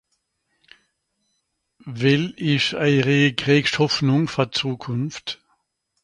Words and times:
Well 1.99 2.25
ìsch 2.51 2.71
ejeri 2.85 3.21
greescht 3.41 3.75
Hoffnung 3.83 4.23
fer 4.33 4.47
d'Zukunft? 4.51 5.27